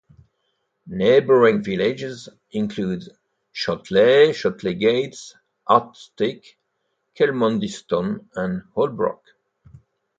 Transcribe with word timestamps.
Neighbouring 0.87 1.61
villages 1.63 2.27
include 2.49 3.03
Shotley, 3.53 4.31
Shotley 4.33 4.73
Gate, 4.79 5.15
Harkstead, 5.69 6.43
Chelmondiston 7.15 8.25
and 8.35 8.63
Holbrook. 8.73 9.23